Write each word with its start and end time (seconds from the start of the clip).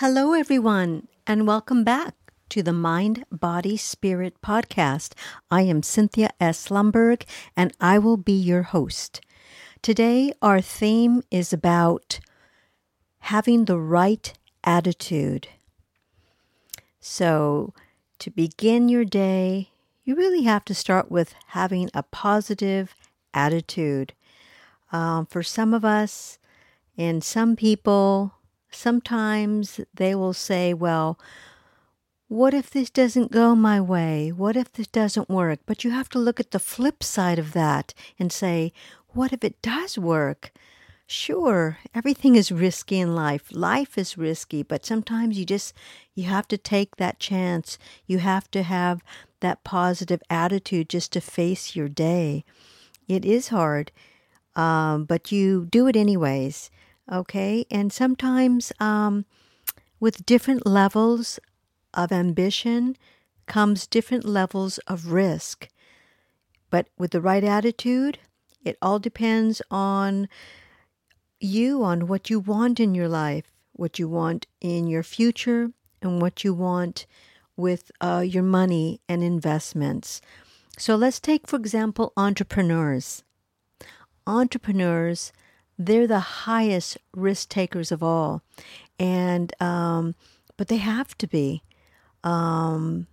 Hello, 0.00 0.32
everyone, 0.32 1.08
and 1.26 1.44
welcome 1.44 1.82
back 1.82 2.14
to 2.50 2.62
the 2.62 2.72
Mind, 2.72 3.24
Body, 3.32 3.76
Spirit 3.76 4.40
podcast. 4.40 5.14
I 5.50 5.62
am 5.62 5.82
Cynthia 5.82 6.30
S. 6.38 6.68
Lumberg, 6.68 7.24
and 7.56 7.72
I 7.80 7.98
will 7.98 8.16
be 8.16 8.32
your 8.32 8.62
host. 8.62 9.20
Today, 9.82 10.32
our 10.40 10.60
theme 10.60 11.24
is 11.32 11.52
about 11.52 12.20
having 13.18 13.64
the 13.64 13.76
right 13.76 14.32
attitude. 14.62 15.48
So, 17.00 17.74
to 18.20 18.30
begin 18.30 18.88
your 18.88 19.04
day, 19.04 19.70
you 20.04 20.14
really 20.14 20.44
have 20.44 20.64
to 20.66 20.76
start 20.76 21.10
with 21.10 21.34
having 21.48 21.90
a 21.92 22.04
positive 22.04 22.94
attitude. 23.34 24.12
Um, 24.92 25.26
for 25.26 25.42
some 25.42 25.74
of 25.74 25.84
us 25.84 26.38
and 26.96 27.24
some 27.24 27.56
people, 27.56 28.37
sometimes 28.70 29.80
they 29.94 30.14
will 30.14 30.32
say, 30.32 30.74
Well, 30.74 31.18
what 32.28 32.52
if 32.52 32.70
this 32.70 32.90
doesn't 32.90 33.32
go 33.32 33.54
my 33.54 33.80
way? 33.80 34.30
What 34.30 34.56
if 34.56 34.72
this 34.72 34.86
doesn't 34.86 35.30
work? 35.30 35.60
But 35.64 35.82
you 35.82 35.90
have 35.90 36.08
to 36.10 36.18
look 36.18 36.38
at 36.38 36.50
the 36.50 36.58
flip 36.58 37.02
side 37.02 37.38
of 37.38 37.52
that 37.52 37.94
and 38.18 38.30
say, 38.30 38.72
What 39.08 39.32
if 39.32 39.42
it 39.42 39.60
does 39.62 39.98
work? 39.98 40.52
Sure, 41.10 41.78
everything 41.94 42.36
is 42.36 42.52
risky 42.52 43.00
in 43.00 43.14
life. 43.14 43.44
Life 43.50 43.96
is 43.96 44.18
risky, 44.18 44.62
but 44.62 44.84
sometimes 44.84 45.38
you 45.38 45.46
just 45.46 45.72
you 46.14 46.24
have 46.24 46.46
to 46.48 46.58
take 46.58 46.96
that 46.96 47.18
chance. 47.18 47.78
You 48.06 48.18
have 48.18 48.50
to 48.50 48.62
have 48.62 49.02
that 49.40 49.64
positive 49.64 50.22
attitude 50.28 50.90
just 50.90 51.10
to 51.12 51.22
face 51.22 51.74
your 51.74 51.88
day. 51.88 52.44
It 53.08 53.24
is 53.24 53.48
hard, 53.48 53.90
um, 54.54 55.06
but 55.06 55.32
you 55.32 55.66
do 55.70 55.86
it 55.86 55.96
anyways. 55.96 56.70
Okay, 57.10 57.64
and 57.70 57.92
sometimes 57.92 58.72
um, 58.80 59.24
with 59.98 60.26
different 60.26 60.66
levels 60.66 61.38
of 61.94 62.12
ambition 62.12 62.96
comes 63.46 63.86
different 63.86 64.24
levels 64.24 64.78
of 64.86 65.10
risk. 65.10 65.68
But 66.70 66.88
with 66.98 67.12
the 67.12 67.20
right 67.20 67.44
attitude, 67.44 68.18
it 68.62 68.76
all 68.82 68.98
depends 68.98 69.62
on 69.70 70.28
you, 71.40 71.82
on 71.82 72.06
what 72.08 72.28
you 72.28 72.40
want 72.40 72.78
in 72.78 72.94
your 72.94 73.08
life, 73.08 73.52
what 73.72 73.98
you 73.98 74.08
want 74.08 74.46
in 74.60 74.86
your 74.86 75.02
future, 75.02 75.70
and 76.02 76.20
what 76.20 76.44
you 76.44 76.52
want 76.52 77.06
with 77.56 77.90
uh, 78.00 78.22
your 78.26 78.42
money 78.42 79.00
and 79.08 79.22
investments. 79.22 80.20
So 80.76 80.94
let's 80.94 81.20
take, 81.20 81.46
for 81.46 81.56
example, 81.56 82.12
entrepreneurs. 82.16 83.24
Entrepreneurs, 84.26 85.32
they're 85.78 86.06
the 86.06 86.18
highest 86.18 86.98
risk 87.14 87.48
takers 87.48 87.92
of 87.92 88.02
all, 88.02 88.42
and 88.98 89.52
um, 89.60 90.14
but 90.56 90.68
they 90.68 90.78
have 90.78 91.16
to 91.18 91.26
be, 91.26 91.62
um, 92.24 93.06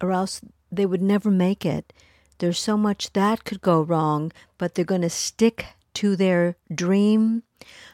or 0.00 0.12
else 0.12 0.40
they 0.72 0.86
would 0.86 1.02
never 1.02 1.30
make 1.30 1.66
it. 1.66 1.92
There's 2.38 2.58
so 2.58 2.76
much 2.76 3.12
that 3.12 3.44
could 3.44 3.60
go 3.60 3.82
wrong, 3.82 4.32
but 4.56 4.74
they're 4.74 4.84
going 4.84 5.02
to 5.02 5.10
stick 5.10 5.66
to 5.94 6.16
their 6.16 6.56
dream. 6.74 7.42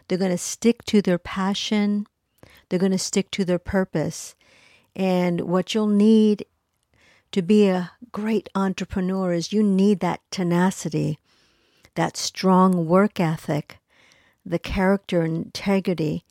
They're 0.06 0.18
going 0.18 0.30
to 0.30 0.38
stick 0.38 0.84
to 0.84 1.02
their 1.02 1.18
passion. 1.18 2.06
They're 2.68 2.78
going 2.78 2.92
to 2.92 2.98
stick 2.98 3.30
to 3.32 3.44
their 3.44 3.58
purpose. 3.58 4.36
And 4.94 5.40
what 5.42 5.74
you'll 5.74 5.88
need 5.88 6.46
to 7.32 7.42
be 7.42 7.66
a 7.66 7.90
great 8.12 8.48
entrepreneur 8.54 9.32
is 9.32 9.52
you 9.52 9.62
need 9.62 9.98
that 10.00 10.20
tenacity, 10.30 11.18
that 11.96 12.16
strong 12.16 12.86
work 12.86 13.18
ethic, 13.18 13.78
the 14.46 14.58
character 14.58 15.22
and 15.22 15.36
integrity 15.36 16.24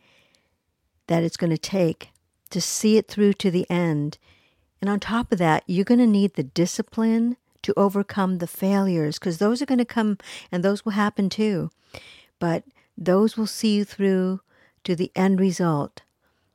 that 1.08 1.24
it's 1.24 1.38
going 1.38 1.50
to 1.52 1.58
take 1.58 2.10
to 2.50 2.62
see 2.62 2.98
it 2.98 3.08
through 3.08 3.34
to 3.34 3.52
the 3.52 3.70
end. 3.70 4.18
And 4.82 4.90
on 4.90 5.00
top 5.00 5.32
of 5.32 5.38
that, 5.40 5.64
you're 5.68 5.86
going 5.86 6.00
to 6.00 6.08
need 6.08 6.34
the 6.34 6.44
discipline 6.44 7.38
to 7.64 7.74
overcome 7.76 8.38
the 8.38 8.48
failures 8.48 9.20
because 9.20 9.38
those 9.38 9.62
are 9.62 9.66
going 9.66 9.80
to 9.80 9.86
come 9.86 10.18
and 10.52 10.64
those 10.64 10.86
will 10.86 10.94
happen 10.94 11.30
too. 11.30 11.70
But 12.40 12.64
those 12.98 13.36
will 13.36 13.48
see 13.48 13.76
you 13.76 13.84
through 13.84 14.42
to 14.84 14.96
the 14.96 15.12
end 15.16 15.40
result. 15.40 16.02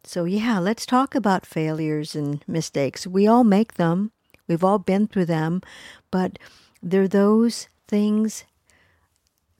So, 0.04 0.24
yeah, 0.24 0.58
let's 0.58 0.86
talk 0.86 1.14
about 1.14 1.44
failures 1.44 2.14
and 2.14 2.42
mistakes. 2.46 3.06
We 3.06 3.26
all 3.26 3.44
make 3.44 3.74
them, 3.74 4.12
we've 4.48 4.64
all 4.64 4.78
been 4.78 5.06
through 5.06 5.26
them, 5.26 5.60
but 6.10 6.38
they're 6.82 7.08
those 7.08 7.68
things 7.86 8.44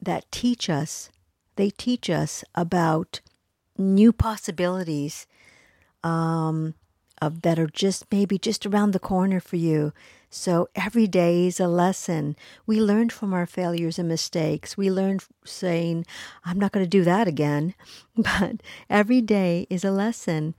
that 0.00 0.31
teach 0.32 0.71
us. 0.71 1.09
They 1.60 1.69
teach 1.69 2.09
us 2.09 2.43
about 2.54 3.21
new 3.76 4.15
possibilities 4.15 5.26
um, 6.03 6.72
of, 7.21 7.43
that 7.43 7.59
are 7.59 7.66
just 7.66 8.06
maybe 8.10 8.38
just 8.38 8.65
around 8.65 8.93
the 8.93 8.98
corner 8.98 9.41
for 9.41 9.56
you. 9.56 9.93
So 10.31 10.70
every 10.75 11.06
day 11.06 11.47
is 11.49 11.60
a 11.60 11.69
lesson. 11.69 12.34
We 12.65 12.81
learn 12.81 13.10
from 13.10 13.34
our 13.34 13.44
failures 13.44 13.99
and 13.99 14.09
mistakes. 14.09 14.78
We 14.78 14.91
learn 14.91 15.19
saying, 15.44 16.06
I'm 16.47 16.59
not 16.59 16.72
going 16.72 16.82
to 16.82 16.88
do 16.88 17.04
that 17.04 17.28
again. 17.28 17.75
But 18.16 18.62
every 18.88 19.20
day 19.20 19.66
is 19.69 19.84
a 19.84 19.91
lesson. 19.91 20.54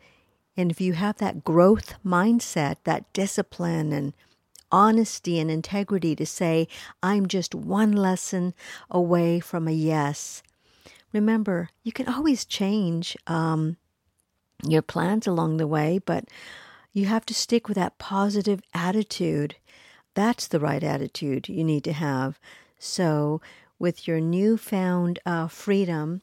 And 0.55 0.69
if 0.69 0.79
you 0.79 0.93
have 0.93 1.17
that 1.17 1.43
growth 1.43 1.95
mindset, 2.05 2.75
that 2.83 3.11
discipline 3.11 3.91
and 3.91 4.13
honesty 4.71 5.39
and 5.39 5.49
integrity 5.49 6.15
to 6.17 6.27
say, 6.27 6.67
I'm 7.01 7.25
just 7.25 7.55
one 7.55 7.91
lesson 7.91 8.53
away 8.91 9.39
from 9.39 9.67
a 9.67 9.71
yes. 9.71 10.43
Remember, 11.13 11.69
you 11.83 11.91
can 11.91 12.07
always 12.07 12.45
change 12.45 13.17
um, 13.27 13.77
your 14.63 14.81
plans 14.81 15.27
along 15.27 15.57
the 15.57 15.67
way, 15.67 15.99
but 16.05 16.25
you 16.93 17.05
have 17.05 17.25
to 17.27 17.33
stick 17.33 17.67
with 17.67 17.75
that 17.75 17.97
positive 17.97 18.61
attitude. 18.73 19.55
That's 20.13 20.47
the 20.47 20.59
right 20.59 20.83
attitude 20.83 21.49
you 21.49 21.63
need 21.63 21.83
to 21.85 21.93
have. 21.93 22.39
So, 22.77 23.41
with 23.79 24.07
your 24.07 24.19
newfound 24.19 25.19
uh, 25.25 25.47
freedom 25.47 26.21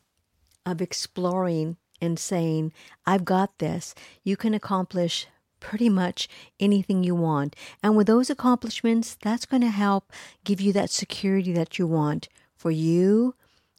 of 0.65 0.81
exploring 0.81 1.77
and 2.01 2.19
saying, 2.19 2.73
I've 3.07 3.25
got 3.25 3.59
this, 3.59 3.95
you 4.23 4.37
can 4.37 4.55
accomplish 4.55 5.27
pretty 5.61 5.89
much 5.89 6.29
anything 6.61 7.03
you 7.03 7.15
want. 7.15 7.57
And 7.83 7.97
with 7.97 8.07
those 8.07 8.31
accomplishments, 8.31 9.17
that's 9.21 9.47
going 9.47 9.63
to 9.63 9.71
help 9.71 10.13
give 10.45 10.61
you 10.61 10.73
that 10.75 10.91
security 10.91 11.53
that 11.53 11.79
you 11.79 11.87
want 11.87 12.29
for 12.57 12.71
you, 12.71 13.35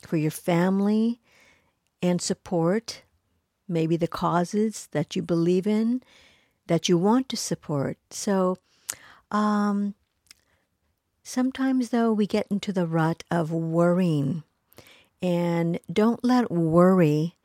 for 0.06 0.18
your 0.18 0.32
family, 0.32 1.20
and 2.02 2.22
support 2.22 3.04
maybe 3.68 3.96
the 3.96 4.08
causes 4.08 4.88
that 4.92 5.16
you 5.16 5.22
believe 5.22 5.68
in, 5.68 6.02
that 6.68 6.90
you 6.90 6.98
want 6.98 7.30
to 7.30 7.38
support. 7.38 7.98
So, 8.09 8.58
um, 9.32 9.94
sometimes 11.24 11.90
though, 11.90 12.12
we 12.12 12.26
get 12.26 12.48
into 12.50 12.74
the 12.74 12.88
rut 12.88 13.24
of 13.30 13.52
worrying. 13.52 14.44
And 15.22 15.80
don't 15.92 16.24
let 16.24 16.50
worry 16.50 17.36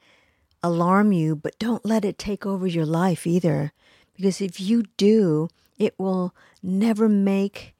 alarm 0.63 1.13
you, 1.13 1.37
but 1.37 1.59
don't 1.59 1.85
let 1.85 2.05
it 2.05 2.19
take 2.19 2.47
over 2.47 2.67
your 2.67 2.87
life 2.87 3.27
either. 3.27 3.73
Because 4.15 4.41
if 4.41 4.61
you 4.61 4.85
do, 4.97 5.49
it 5.79 5.95
will 5.99 6.35
never 6.63 7.09
make, 7.09 7.75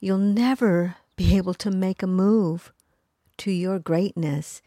you'll 0.00 0.18
never 0.18 0.96
be 1.16 1.36
able 1.36 1.54
to 1.54 1.70
make 1.70 2.02
a 2.02 2.06
move 2.06 2.72
to 3.38 3.50
your 3.50 3.78
greatness. 3.78 4.62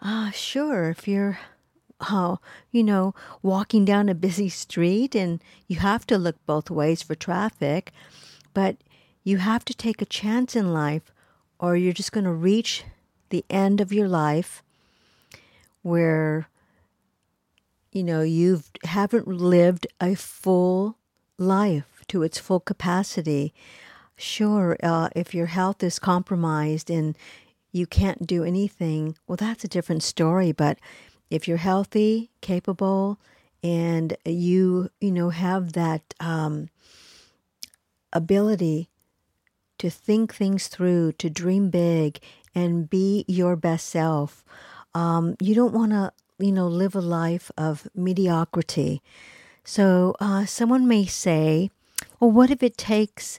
Ah, 0.00 0.30
sure, 0.34 0.90
if 0.90 1.08
you're 1.08 1.38
uh, 2.00 2.36
you 2.70 2.84
know, 2.84 3.14
walking 3.42 3.84
down 3.84 4.08
a 4.08 4.14
busy 4.14 4.48
street 4.48 5.14
and 5.14 5.42
you 5.66 5.76
have 5.76 6.06
to 6.06 6.18
look 6.18 6.36
both 6.46 6.70
ways 6.70 7.02
for 7.02 7.14
traffic, 7.14 7.92
but 8.54 8.76
you 9.24 9.38
have 9.38 9.64
to 9.64 9.74
take 9.74 10.00
a 10.00 10.06
chance 10.06 10.54
in 10.54 10.72
life 10.72 11.12
or 11.58 11.76
you're 11.76 11.92
just 11.92 12.12
going 12.12 12.24
to 12.24 12.32
reach 12.32 12.84
the 13.30 13.44
end 13.50 13.80
of 13.80 13.92
your 13.92 14.08
life 14.08 14.62
where 15.82 16.48
you 17.92 18.02
know 18.02 18.22
you 18.22 18.62
haven't 18.84 19.26
lived 19.28 19.86
a 20.00 20.14
full 20.14 20.96
life 21.36 22.04
to 22.06 22.22
its 22.22 22.38
full 22.38 22.60
capacity 22.60 23.52
sure 24.16 24.76
uh, 24.82 25.08
if 25.14 25.34
your 25.34 25.46
health 25.46 25.82
is 25.82 25.98
compromised 25.98 26.90
and 26.90 27.16
you 27.72 27.86
can't 27.86 28.26
do 28.26 28.44
anything 28.44 29.16
well 29.26 29.36
that's 29.36 29.64
a 29.64 29.68
different 29.68 30.02
story 30.02 30.52
but 30.52 30.78
if 31.30 31.46
you're 31.46 31.58
healthy, 31.58 32.30
capable, 32.40 33.18
and 33.62 34.16
you 34.24 34.90
you 35.00 35.10
know 35.10 35.30
have 35.30 35.72
that 35.72 36.14
um, 36.20 36.68
ability 38.12 38.88
to 39.78 39.90
think 39.90 40.34
things 40.34 40.68
through, 40.68 41.12
to 41.12 41.30
dream 41.30 41.70
big, 41.70 42.18
and 42.54 42.88
be 42.88 43.24
your 43.28 43.56
best 43.56 43.86
self, 43.88 44.44
um, 44.94 45.36
you 45.40 45.54
don't 45.54 45.74
want 45.74 45.92
to 45.92 46.12
you 46.38 46.52
know 46.52 46.66
live 46.68 46.94
a 46.94 47.00
life 47.00 47.50
of 47.58 47.88
mediocrity. 47.94 49.02
So 49.64 50.14
uh, 50.20 50.46
someone 50.46 50.88
may 50.88 51.04
say, 51.04 51.70
"Well, 52.20 52.30
what 52.30 52.50
if 52.50 52.62
it 52.62 52.78
takes 52.78 53.38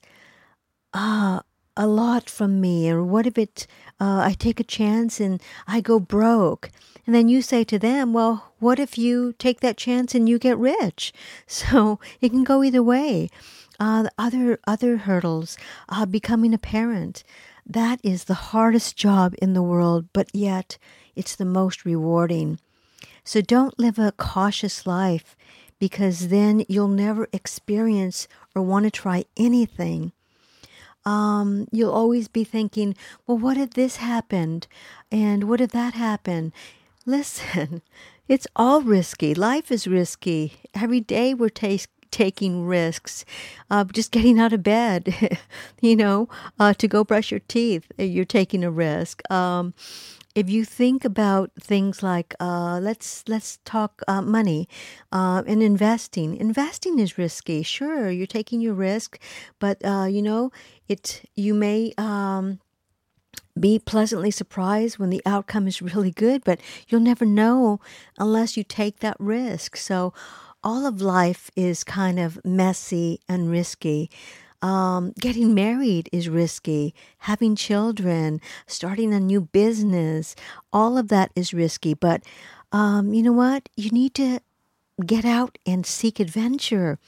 uh, 0.94 1.42
a 1.80 1.88
lot 1.88 2.30
from 2.30 2.60
me? 2.60 2.92
Or 2.92 3.02
what 3.04 3.26
if 3.26 3.38
it, 3.38 3.66
uh, 4.00 4.22
I 4.26 4.36
take 4.38 4.60
a 4.60 4.66
chance 4.66 5.20
and 5.20 5.42
I 5.66 5.80
go 5.82 6.00
broke? 6.00 6.70
And 7.08 7.16
then 7.16 7.30
you 7.30 7.42
say 7.42 7.64
to 7.64 7.80
them, 7.80 8.14
well, 8.14 8.52
what 8.60 8.78
if 8.78 8.98
you 8.98 9.34
take 9.40 9.62
that 9.62 9.78
chance 9.78 10.14
and 10.14 10.28
you 10.30 10.38
get 10.38 10.58
rich? 10.60 11.12
So 11.48 12.00
it 12.22 12.30
can 12.30 12.44
go 12.44 12.64
either 12.64 12.84
way. 12.84 13.30
Uh, 13.80 14.10
other 14.18 14.60
other 14.68 14.98
hurdles, 14.98 15.58
uh, 15.88 16.06
becoming 16.06 16.54
a 16.54 16.58
parent, 16.58 17.24
that 17.66 18.00
is 18.04 18.26
the 18.26 18.52
hardest 18.52 18.98
job 18.98 19.34
in 19.42 19.54
the 19.54 19.64
world, 19.64 20.10
but 20.12 20.30
yet 20.34 20.78
it's 21.16 21.36
the 21.36 21.46
most 21.46 21.86
rewarding. 21.86 22.60
So 23.24 23.40
don't 23.42 23.80
live 23.80 23.98
a 23.98 24.12
cautious 24.12 24.86
life 24.86 25.38
because 25.80 26.28
then 26.28 26.66
you'll 26.68 26.90
never 26.90 27.30
experience 27.32 28.28
or 28.54 28.62
want 28.62 28.84
to 28.84 28.92
try 28.92 29.24
anything. 29.38 30.12
Um, 31.06 31.68
you'll 31.72 31.92
always 31.92 32.28
be 32.28 32.44
thinking, 32.44 32.96
well, 33.26 33.38
what 33.38 33.58
if 33.58 33.72
this 33.72 33.98
happened? 33.98 34.68
And 35.12 35.46
what 35.46 35.62
if 35.62 35.72
that 35.72 35.94
happened? 35.94 36.52
Listen, 37.06 37.82
it's 38.28 38.48
all 38.56 38.82
risky. 38.82 39.34
Life 39.34 39.72
is 39.72 39.88
risky. 39.88 40.54
Every 40.74 41.00
day 41.00 41.34
we're 41.34 41.50
t- 41.50 41.82
taking 42.12 42.66
risks. 42.66 43.26
Uh, 43.70 43.84
just 43.86 44.12
getting 44.12 44.40
out 44.40 44.54
of 44.54 44.64
bed, 44.64 45.38
you 45.82 45.96
know, 45.96 46.28
uh, 46.60 46.74
to 46.74 46.88
go 46.88 47.04
brush 47.04 47.32
your 47.32 47.42
teeth, 47.48 47.92
you're 47.98 48.26
taking 48.26 48.64
a 48.64 48.72
risk. 48.72 49.22
Um, 49.32 49.74
if 50.36 50.50
you 50.50 50.64
think 50.66 51.04
about 51.06 51.52
things 51.60 52.04
like 52.04 52.36
uh, 52.40 52.80
let's 52.82 53.24
let's 53.28 53.58
talk 53.66 54.02
uh, 54.08 54.22
money 54.22 54.68
uh, 55.12 55.44
and 55.48 55.62
investing. 55.64 56.36
Investing 56.36 57.00
is 57.00 57.18
risky. 57.18 57.64
Sure, 57.64 58.10
you're 58.10 58.28
taking 58.28 58.62
your 58.62 58.74
risk, 58.76 59.20
but 59.60 59.84
uh, 59.86 60.06
you 60.10 60.22
know 60.22 60.52
it. 60.88 61.24
You 61.36 61.54
may. 61.54 61.94
Um, 61.98 62.60
be 63.60 63.78
pleasantly 63.78 64.32
surprised 64.32 64.98
when 64.98 65.10
the 65.10 65.22
outcome 65.26 65.68
is 65.68 65.82
really 65.82 66.12
good, 66.12 66.44
but 66.44 66.60
you'll 66.88 67.02
never 67.02 67.26
know 67.26 67.80
unless 68.18 68.56
you 68.56 68.64
take 68.64 69.00
that 69.00 69.18
risk. 69.20 69.76
So, 69.76 70.14
all 70.62 70.86
of 70.86 71.02
life 71.02 71.50
is 71.56 71.84
kind 71.86 72.20
of 72.20 72.44
messy 72.44 73.22
and 73.30 73.50
risky. 73.50 74.10
Um, 74.62 75.14
getting 75.20 75.54
married 75.54 76.10
is 76.12 76.28
risky. 76.30 76.94
Having 77.20 77.56
children, 77.56 78.42
starting 78.68 79.14
a 79.14 79.20
new 79.20 79.42
business, 79.42 80.36
all 80.74 80.98
of 80.98 81.08
that 81.10 81.32
is 81.36 81.54
risky. 81.54 81.94
But 81.94 82.24
um, 82.72 83.14
you 83.14 83.24
know 83.24 83.32
what? 83.32 83.70
You 83.78 83.90
need 83.92 84.14
to 84.16 84.40
get 85.06 85.26
out 85.26 85.58
and 85.66 85.86
seek 85.86 86.20
adventure. 86.20 87.00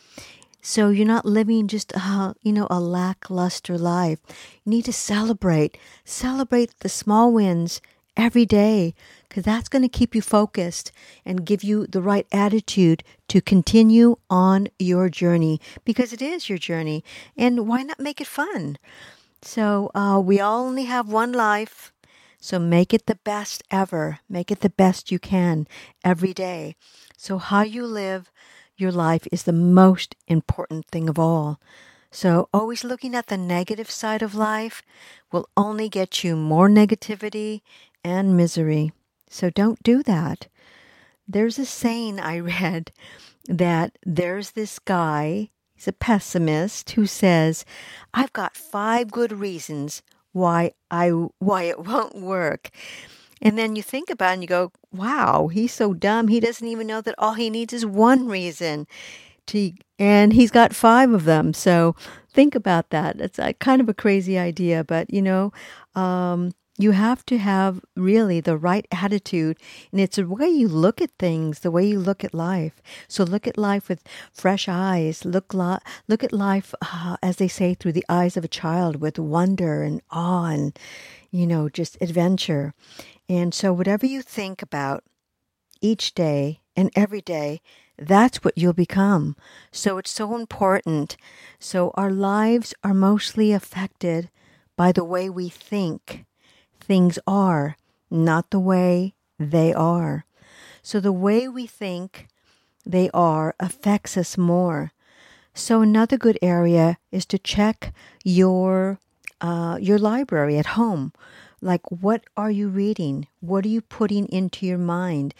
So 0.61 0.89
you're 0.89 1.07
not 1.07 1.25
living 1.25 1.67
just 1.67 1.91
a, 1.93 2.35
you 2.41 2.53
know, 2.53 2.67
a 2.69 2.79
lackluster 2.79 3.77
life. 3.77 4.19
You 4.63 4.69
need 4.69 4.85
to 4.85 4.93
celebrate. 4.93 5.77
Celebrate 6.05 6.73
the 6.79 6.89
small 6.89 7.31
wins 7.33 7.81
every 8.17 8.45
day 8.45 8.93
because 9.27 9.43
that's 9.43 9.69
going 9.69 9.81
to 9.81 9.89
keep 9.89 10.13
you 10.13 10.21
focused 10.21 10.91
and 11.25 11.45
give 11.45 11.63
you 11.63 11.87
the 11.87 12.01
right 12.01 12.27
attitude 12.31 13.03
to 13.29 13.41
continue 13.41 14.17
on 14.29 14.67
your 14.77 15.09
journey 15.09 15.59
because 15.85 16.11
it 16.13 16.21
is 16.21 16.49
your 16.49 16.57
journey. 16.57 17.03
And 17.37 17.67
why 17.67 17.83
not 17.83 17.99
make 17.99 18.21
it 18.21 18.27
fun? 18.27 18.77
So, 19.41 19.89
uh, 19.95 20.19
we 20.23 20.39
all 20.39 20.65
only 20.65 20.85
have 20.85 21.09
one 21.09 21.31
life. 21.31 21.91
So, 22.39 22.59
make 22.59 22.93
it 22.93 23.05
the 23.05 23.19
best 23.23 23.63
ever. 23.71 24.19
Make 24.29 24.51
it 24.51 24.59
the 24.61 24.69
best 24.69 25.11
you 25.11 25.19
can 25.19 25.67
every 26.03 26.33
day. 26.33 26.75
So, 27.17 27.37
how 27.37 27.63
you 27.63 27.85
live 27.85 28.31
your 28.77 28.91
life 28.91 29.27
is 29.31 29.43
the 29.43 29.53
most 29.53 30.15
important 30.27 30.87
thing 30.87 31.07
of 31.09 31.17
all. 31.17 31.59
So, 32.11 32.49
always 32.53 32.83
looking 32.83 33.15
at 33.15 33.27
the 33.27 33.37
negative 33.37 33.89
side 33.89 34.21
of 34.21 34.35
life 34.35 34.81
will 35.31 35.47
only 35.55 35.87
get 35.87 36.23
you 36.23 36.35
more 36.35 36.67
negativity 36.67 37.61
and 38.03 38.35
misery. 38.35 38.91
So 39.29 39.49
don't 39.49 39.81
do 39.81 40.03
that. 40.03 40.47
There's 41.25 41.57
a 41.57 41.65
saying 41.65 42.19
I 42.19 42.39
read 42.57 42.91
that 43.47 43.97
there's 44.05 44.51
this 44.51 44.77
guy, 44.77 45.49
he's 45.73 45.87
a 45.87 45.93
pessimist, 45.93 46.91
who 46.91 47.05
says, 47.05 47.63
I've 48.13 48.33
got 48.33 48.57
five 48.57 49.09
good 49.09 49.31
reasons 49.31 50.01
why 50.33 50.73
I 50.91 51.09
why 51.39 51.63
it 51.63 51.79
won't 51.85 52.15
work. 52.15 52.69
And 53.41 53.57
then 53.57 53.75
you 53.75 53.81
think 53.81 54.09
about 54.09 54.31
it 54.31 54.33
and 54.33 54.43
you 54.43 54.47
go, 54.47 54.71
wow, 54.91 55.47
he's 55.47 55.71
so 55.71 55.93
dumb. 55.93 56.27
He 56.27 56.39
doesn't 56.39 56.67
even 56.67 56.85
know 56.85 57.01
that 57.01 57.15
all 57.17 57.33
he 57.33 57.49
needs 57.49 57.73
is 57.73 57.85
one 57.85 58.27
reason. 58.27 58.85
To, 59.47 59.73
and 59.99 60.33
he's 60.33 60.51
got 60.51 60.73
five 60.73 61.11
of 61.11 61.25
them. 61.25 61.53
So 61.53 61.95
think 62.31 62.55
about 62.55 62.89
that. 62.91 63.19
It's 63.19 63.39
a, 63.39 63.53
kind 63.53 63.81
of 63.81 63.89
a 63.89 63.93
crazy 63.93 64.37
idea, 64.37 64.83
but 64.83 65.13
you 65.13 65.21
know, 65.21 65.51
um, 65.95 66.51
you 66.77 66.91
have 66.91 67.25
to 67.25 67.37
have 67.37 67.81
really 67.95 68.39
the 68.39 68.57
right 68.57 68.87
attitude 68.91 69.57
and 69.91 70.01
it's 70.01 70.15
the 70.15 70.27
way 70.27 70.47
you 70.49 70.67
look 70.67 71.01
at 71.01 71.11
things 71.19 71.59
the 71.59 71.71
way 71.71 71.85
you 71.85 71.99
look 71.99 72.23
at 72.23 72.33
life 72.33 72.81
so 73.07 73.23
look 73.23 73.45
at 73.45 73.57
life 73.57 73.89
with 73.89 74.03
fresh 74.31 74.67
eyes 74.67 75.25
look 75.25 75.53
lo- 75.53 75.79
look 76.07 76.23
at 76.23 76.33
life 76.33 76.73
uh, 76.81 77.17
as 77.21 77.37
they 77.37 77.47
say 77.47 77.73
through 77.73 77.91
the 77.91 78.05
eyes 78.09 78.37
of 78.37 78.43
a 78.43 78.49
child 78.49 79.01
with 79.01 79.19
wonder 79.19 79.83
and 79.83 80.01
awe 80.11 80.45
and 80.45 80.77
you 81.29 81.45
know 81.45 81.69
just 81.69 81.97
adventure 82.01 82.73
and 83.29 83.53
so 83.53 83.73
whatever 83.73 84.05
you 84.05 84.21
think 84.21 84.61
about 84.61 85.03
each 85.81 86.13
day 86.13 86.60
and 86.75 86.91
every 86.95 87.21
day 87.21 87.61
that's 87.97 88.43
what 88.43 88.57
you'll 88.57 88.73
become 88.73 89.35
so 89.71 89.97
it's 89.97 90.11
so 90.11 90.35
important 90.35 91.17
so 91.59 91.91
our 91.95 92.11
lives 92.11 92.73
are 92.83 92.93
mostly 92.93 93.51
affected 93.51 94.29
by 94.75 94.91
the 94.91 95.03
way 95.03 95.29
we 95.29 95.47
think 95.47 96.25
things 96.79 97.19
are, 97.27 97.77
not 98.09 98.49
the 98.49 98.59
way 98.59 99.13
they 99.39 99.73
are. 99.73 100.25
So 100.81 100.99
the 100.99 101.11
way 101.11 101.47
we 101.47 101.67
think 101.67 102.27
they 102.85 103.09
are 103.13 103.55
affects 103.59 104.17
us 104.17 104.37
more. 104.37 104.91
So 105.53 105.81
another 105.81 106.17
good 106.17 106.39
area 106.41 106.97
is 107.11 107.25
to 107.27 107.37
check 107.37 107.93
your 108.23 108.99
uh, 109.39 109.77
your 109.81 109.97
library 109.97 110.57
at 110.57 110.77
home. 110.77 111.13
Like, 111.61 111.85
what 111.89 112.23
are 112.35 112.51
you 112.51 112.67
reading? 112.69 113.27
What 113.39 113.65
are 113.65 113.73
you 113.75 113.81
putting 113.81 114.25
into 114.27 114.65
your 114.65 114.77
mind? 114.77 115.33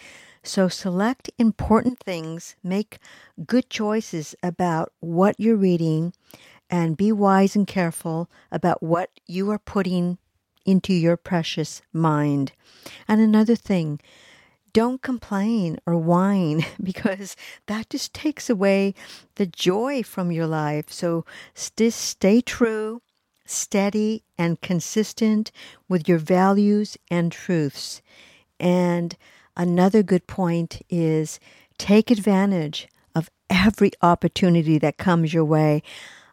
So, 0.44 0.68
select 0.68 1.30
important 1.38 2.00
things, 2.00 2.56
make 2.64 2.98
good 3.46 3.70
choices 3.70 4.34
about 4.42 4.92
what 4.98 5.38
you're 5.38 5.56
reading, 5.56 6.12
and 6.68 6.96
be 6.96 7.12
wise 7.12 7.54
and 7.54 7.66
careful 7.66 8.28
about 8.50 8.82
what 8.82 9.10
you 9.26 9.50
are 9.50 9.58
putting 9.58 10.18
into 10.64 10.92
your 10.92 11.16
precious 11.16 11.82
mind. 11.92 12.52
And 13.06 13.20
another 13.20 13.54
thing, 13.54 14.00
don't 14.72 15.02
complain 15.02 15.78
or 15.86 15.96
whine 15.96 16.64
because 16.82 17.36
that 17.66 17.90
just 17.90 18.14
takes 18.14 18.48
away 18.50 18.94
the 19.36 19.46
joy 19.46 20.02
from 20.02 20.32
your 20.32 20.46
life. 20.46 20.90
So 20.90 21.24
just 21.76 22.00
stay 22.00 22.40
true, 22.40 23.02
steady, 23.44 24.24
and 24.38 24.60
consistent 24.60 25.52
with 25.88 26.08
your 26.08 26.18
values 26.18 26.96
and 27.10 27.30
truths. 27.30 28.02
And 28.58 29.16
another 29.56 30.02
good 30.02 30.26
point 30.26 30.82
is 30.88 31.38
take 31.78 32.10
advantage 32.10 32.88
of 33.14 33.30
every 33.50 33.92
opportunity 34.02 34.78
that 34.78 34.98
comes 34.98 35.34
your 35.34 35.44
way. 35.44 35.82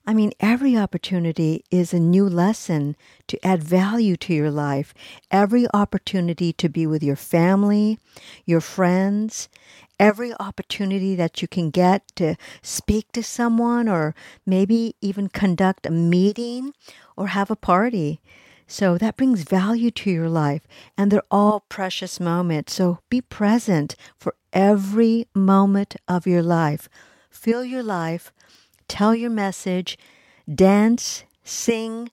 I 0.07 0.13
mean, 0.13 0.31
every 0.39 0.75
opportunity 0.75 1.63
is 1.69 1.93
a 1.93 1.99
new 1.99 2.27
lesson 2.27 2.95
to 3.27 3.45
add 3.45 3.63
value 3.63 4.15
to 4.17 4.33
your 4.33 4.49
life. 4.49 4.93
Every 5.29 5.67
opportunity 5.73 6.51
to 6.53 6.67
be 6.67 6.87
with 6.87 7.03
your 7.03 7.15
family, 7.15 7.99
your 8.45 8.61
friends, 8.61 9.49
every 9.99 10.33
opportunity 10.39 11.13
that 11.15 11.41
you 11.41 11.47
can 11.47 11.69
get 11.69 12.03
to 12.15 12.35
speak 12.61 13.11
to 13.11 13.21
someone 13.21 13.87
or 13.87 14.15
maybe 14.45 14.95
even 15.01 15.27
conduct 15.27 15.85
a 15.85 15.91
meeting 15.91 16.73
or 17.15 17.27
have 17.27 17.51
a 17.51 17.55
party. 17.55 18.19
So 18.69 18.97
that 18.99 19.17
brings 19.17 19.41
value 19.41 19.91
to 19.91 20.09
your 20.09 20.29
life, 20.29 20.65
and 20.97 21.11
they're 21.11 21.23
all 21.29 21.65
precious 21.67 22.19
moments. 22.19 22.73
So 22.73 22.99
be 23.09 23.19
present 23.19 23.95
for 24.15 24.35
every 24.53 25.27
moment 25.35 25.95
of 26.07 26.25
your 26.25 26.43
life. 26.43 26.87
Feel 27.29 27.65
your 27.65 27.83
life 27.83 28.31
tell 28.89 29.15
your 29.15 29.29
message, 29.29 29.97
dance, 30.53 31.23
sing, 31.43 32.11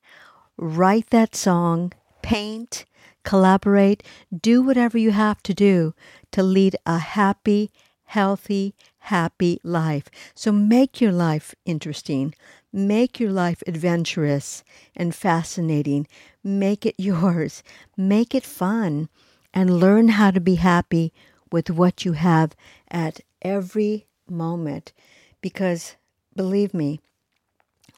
write 0.56 1.10
that 1.10 1.34
song, 1.34 1.92
paint, 2.22 2.84
collaborate, 3.24 4.04
do 4.40 4.62
whatever 4.62 4.96
you 4.96 5.10
have 5.10 5.42
to 5.42 5.52
do 5.52 5.92
to 6.30 6.42
lead 6.42 6.76
a 6.86 6.98
happy, 6.98 7.72
healthy, 8.04 8.74
happy 9.14 9.60
life. 9.62 10.04
So 10.34 10.52
make 10.52 11.00
your 11.00 11.12
life 11.12 11.54
interesting. 11.64 12.34
Make 12.72 13.18
your 13.20 13.32
life 13.32 13.62
adventurous 13.66 14.64
and 14.96 15.14
fascinating. 15.14 16.06
Make 16.44 16.86
it 16.86 16.94
yours. 16.98 17.62
Make 17.96 18.34
it 18.34 18.44
fun. 18.44 19.08
And 19.54 19.80
learn 19.80 20.08
how 20.08 20.30
to 20.32 20.40
be 20.40 20.56
happy 20.56 21.12
with 21.50 21.70
what 21.70 22.04
you 22.04 22.12
have 22.12 22.54
at 22.90 23.20
every 23.42 24.06
moment. 24.28 24.92
Because 25.40 25.96
Believe 26.36 26.74
me, 26.74 27.00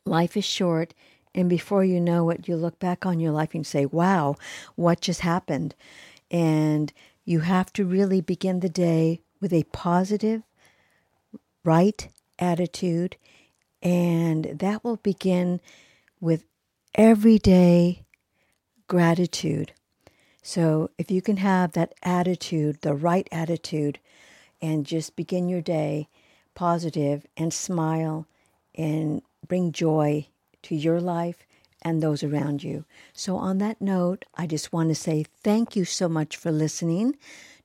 life 0.05 0.37
is 0.37 0.45
short 0.45 0.95
And 1.35 1.49
before 1.49 1.85
you 1.85 2.01
know 2.01 2.31
it, 2.31 2.49
you 2.49 2.57
look 2.57 2.79
back 2.81 3.07
on 3.07 3.21
your 3.21 3.31
life 3.33 3.55
and 3.55 3.65
say, 3.67 3.87
wow, 3.87 4.35
what 4.75 5.01
just 5.01 5.21
happened? 5.21 5.75
And 6.31 6.93
you 7.25 7.41
have 7.41 7.73
to 7.75 7.85
really 7.85 8.21
begin 8.21 8.61
the 8.61 8.69
day 8.71 9.21
with 9.41 9.53
a 9.53 9.65
positive, 9.73 10.43
right 11.69 12.09
attitude. 12.39 13.17
And 13.83 14.45
that 14.59 14.83
will 14.83 14.97
begin 14.97 15.61
with 16.19 16.45
everyday 16.95 18.05
gratitude. 18.89 19.73
So 20.43 20.91
if 20.97 21.11
you 21.11 21.21
can 21.21 21.37
have 21.37 21.73
that 21.73 21.93
attitude, 22.03 22.81
the 22.81 22.95
right 22.95 23.29
attitude, 23.31 23.99
and 24.63 24.87
just 24.87 25.15
begin 25.15 25.49
your 25.49 25.61
day 25.61 26.09
positive 26.55 27.27
and 27.37 27.53
smile 27.53 28.27
and 28.75 29.21
bring 29.47 29.71
joy 29.71 30.27
to 30.63 30.75
your 30.75 31.01
life 31.01 31.47
and 31.83 32.03
those 32.03 32.25
around 32.25 32.65
you. 32.65 32.85
So, 33.13 33.37
on 33.37 33.59
that 33.59 33.81
note, 33.81 34.25
I 34.35 34.49
just 34.49 34.73
want 34.73 34.89
to 34.89 34.95
say 34.97 35.25
thank 35.45 35.77
you 35.77 35.85
so 35.85 36.09
much 36.09 36.37
for 36.37 36.51
listening 36.51 37.17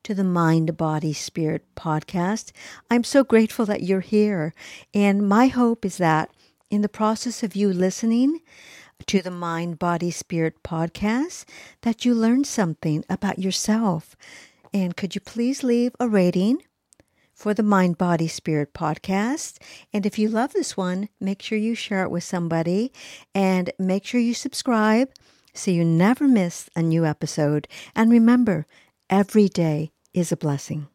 to 0.03 0.13
the 0.13 0.23
Mind, 0.23 0.75
Body, 0.75 1.13
Spirit 1.13 1.63
podcast. 1.75 2.51
I'm 2.91 3.05
so 3.05 3.23
grateful 3.23 3.65
that 3.67 3.83
you're 3.83 4.01
here. 4.01 4.53
And 4.93 5.27
my 5.27 5.47
hope 5.47 5.85
is 5.85 5.97
that 5.97 6.29
in 6.69 6.81
the 6.81 6.89
process 6.89 7.41
of 7.41 7.55
you 7.55 7.71
listening, 7.71 8.41
to 9.07 9.21
the 9.21 9.31
Mind, 9.31 9.79
Body, 9.79 10.11
Spirit 10.11 10.61
podcast 10.61 11.45
that 11.81 12.03
you 12.03 12.13
learn 12.13 12.43
something 12.43 13.05
about 13.09 13.39
yourself. 13.39 14.15
And 14.73 14.97
could 14.97 15.15
you 15.15 15.21
please 15.21 15.63
leave 15.63 15.95
a 15.99 16.09
rating 16.09 16.63
for 17.33 17.53
the 17.53 17.63
Mind, 17.63 17.97
Body, 17.97 18.27
Spirit 18.27 18.73
podcast? 18.73 19.57
And 19.93 20.05
if 20.05 20.19
you 20.19 20.27
love 20.27 20.51
this 20.51 20.75
one, 20.75 21.07
make 21.21 21.41
sure 21.41 21.57
you 21.57 21.75
share 21.75 22.03
it 22.03 22.11
with 22.11 22.23
somebody 22.25 22.91
and 23.33 23.71
make 23.79 24.05
sure 24.05 24.19
you 24.19 24.33
subscribe 24.33 25.09
so 25.53 25.71
you 25.71 25.85
never 25.85 26.27
miss 26.27 26.69
a 26.75 26.81
new 26.81 27.05
episode. 27.05 27.69
And 27.95 28.11
remember, 28.11 28.65
every 29.09 29.47
day 29.47 29.92
is 30.13 30.31
a 30.31 30.37
blessing. 30.37 30.92